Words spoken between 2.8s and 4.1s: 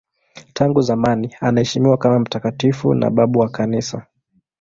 na babu wa Kanisa.